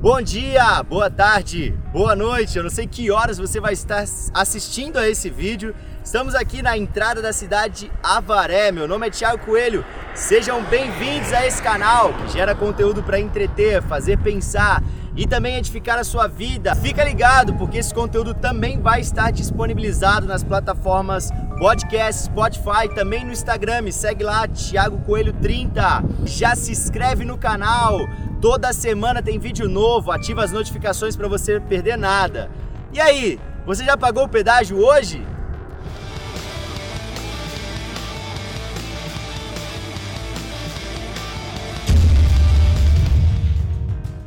[0.00, 2.56] Bom dia, boa tarde, boa noite.
[2.56, 5.74] Eu não sei que horas você vai estar assistindo a esse vídeo.
[6.04, 8.70] Estamos aqui na entrada da cidade de Avaré.
[8.70, 9.84] Meu nome é Thiago Coelho.
[10.14, 14.84] Sejam bem-vindos a esse canal que gera conteúdo para entreter, fazer pensar
[15.16, 16.76] e também edificar a sua vida.
[16.76, 21.28] Fica ligado, porque esse conteúdo também vai estar disponibilizado nas plataformas
[21.58, 23.82] podcast, Spotify, também no Instagram.
[23.82, 26.04] Me segue lá, Thiago Coelho 30.
[26.24, 27.98] Já se inscreve no canal
[28.40, 32.48] Toda semana tem vídeo novo, ativa as notificações para você perder nada.
[32.92, 35.26] E aí, você já pagou o pedágio hoje?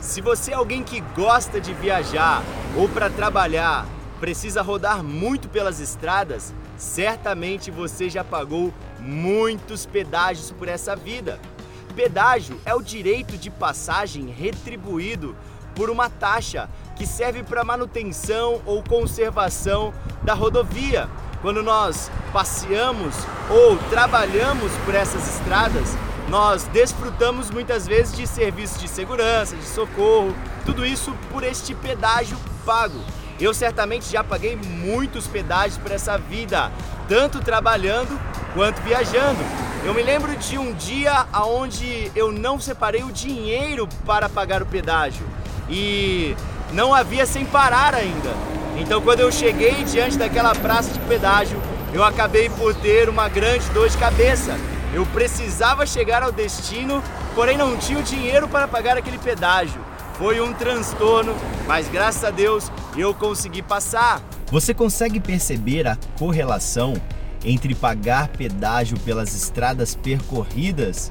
[0.00, 2.42] Se você é alguém que gosta de viajar
[2.76, 3.86] ou para trabalhar,
[4.18, 11.38] precisa rodar muito pelas estradas, certamente você já pagou muitos pedágios por essa vida.
[11.92, 15.36] Pedágio é o direito de passagem retribuído
[15.74, 21.08] por uma taxa que serve para manutenção ou conservação da rodovia.
[21.40, 23.14] Quando nós passeamos
[23.50, 25.96] ou trabalhamos por essas estradas,
[26.28, 30.34] nós desfrutamos muitas vezes de serviços de segurança, de socorro,
[30.64, 32.98] tudo isso por este pedágio pago.
[33.40, 36.70] Eu certamente já paguei muitos pedágios por essa vida,
[37.08, 38.18] tanto trabalhando
[38.54, 39.38] quanto viajando.
[39.84, 44.66] Eu me lembro de um dia onde eu não separei o dinheiro para pagar o
[44.66, 45.26] pedágio
[45.68, 46.36] e
[46.72, 48.30] não havia sem parar ainda.
[48.76, 51.60] Então, quando eu cheguei diante daquela praça de pedágio,
[51.92, 54.56] eu acabei por ter uma grande dor de cabeça.
[54.94, 57.02] Eu precisava chegar ao destino,
[57.34, 59.80] porém não tinha o dinheiro para pagar aquele pedágio.
[60.14, 61.34] Foi um transtorno,
[61.66, 64.20] mas graças a Deus eu consegui passar.
[64.50, 66.94] Você consegue perceber a correlação
[67.44, 71.10] entre pagar pedágio pelas estradas percorridas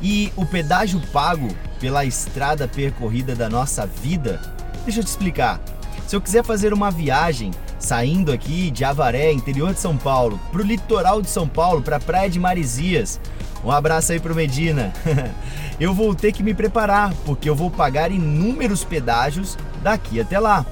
[0.00, 1.48] e o pedágio pago
[1.80, 4.40] pela estrada percorrida da nossa vida?
[4.84, 5.60] Deixa eu te explicar.
[6.06, 10.62] Se eu quiser fazer uma viagem saindo aqui de Avaré, interior de São Paulo, para
[10.62, 13.20] o litoral de São Paulo, para a praia de Marizias,
[13.64, 14.92] um abraço aí pro Medina.
[15.78, 20.64] eu vou ter que me preparar, porque eu vou pagar inúmeros pedágios daqui até lá.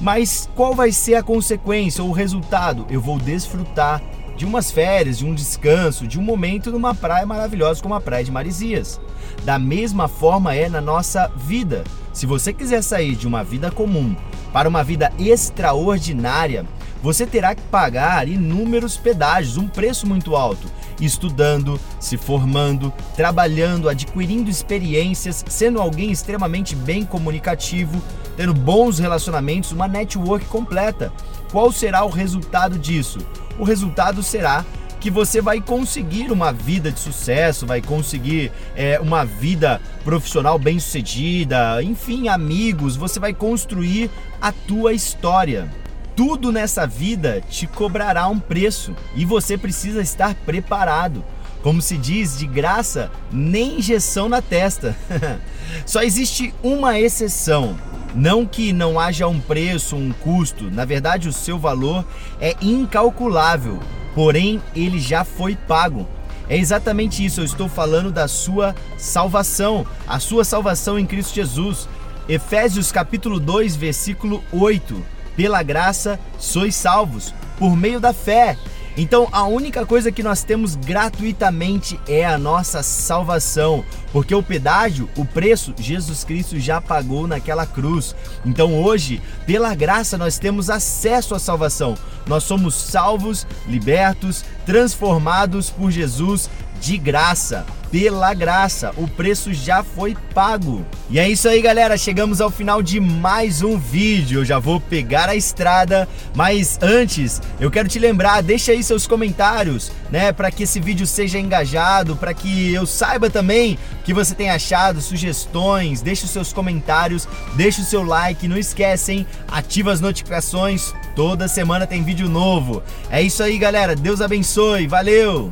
[0.00, 2.86] Mas qual vai ser a consequência ou o resultado?
[2.90, 4.02] Eu vou desfrutar
[4.36, 8.24] de umas férias, de um descanso, de um momento numa praia maravilhosa como a Praia
[8.24, 9.00] de Marizias.
[9.44, 11.84] Da mesma forma é na nossa vida.
[12.12, 14.14] Se você quiser sair de uma vida comum
[14.52, 16.64] para uma vida extraordinária,
[17.04, 20.66] você terá que pagar inúmeros pedágios, um preço muito alto,
[21.00, 28.02] estudando, se formando, trabalhando, adquirindo experiências, sendo alguém extremamente bem comunicativo,
[28.36, 31.12] tendo bons relacionamentos, uma network completa.
[31.52, 33.18] Qual será o resultado disso?
[33.58, 34.64] o resultado será
[35.00, 40.80] que você vai conseguir uma vida de sucesso, vai conseguir é, uma vida profissional bem
[40.80, 44.10] sucedida, enfim, amigos, você vai construir
[44.40, 45.70] a tua história.
[46.16, 51.24] Tudo nessa vida te cobrará um preço e você precisa estar preparado.
[51.60, 54.94] Como se diz, de graça, nem injeção na testa.
[55.84, 57.76] Só existe uma exceção.
[58.14, 62.06] Não que não haja um preço, um custo, na verdade o seu valor
[62.40, 63.80] é incalculável,
[64.14, 66.06] porém ele já foi pago.
[66.48, 71.88] É exatamente isso, eu estou falando da sua salvação, a sua salvação em Cristo Jesus.
[72.28, 75.13] Efésios capítulo 2, versículo 8.
[75.36, 78.56] Pela graça sois salvos, por meio da fé.
[78.96, 85.08] Então a única coisa que nós temos gratuitamente é a nossa salvação, porque o pedágio,
[85.16, 88.14] o preço, Jesus Cristo já pagou naquela cruz.
[88.46, 91.96] Então hoje, pela graça, nós temos acesso à salvação.
[92.26, 96.48] Nós somos salvos, libertos, transformados por Jesus
[96.80, 98.92] de graça pela graça.
[98.96, 100.84] O preço já foi pago.
[101.08, 101.96] E é isso aí, galera.
[101.96, 104.40] Chegamos ao final de mais um vídeo.
[104.40, 109.06] Eu já vou pegar a estrada, mas antes eu quero te lembrar, deixa aí seus
[109.06, 114.12] comentários, né, para que esse vídeo seja engajado, para que eu saiba também o que
[114.12, 116.02] você tem achado, sugestões.
[116.02, 120.92] Deixa os seus comentários, deixa o seu like, não esquecem, ativa as notificações.
[121.14, 122.82] Toda semana tem vídeo novo.
[123.08, 123.94] É isso aí, galera.
[123.94, 124.88] Deus abençoe.
[124.88, 125.48] Valeu.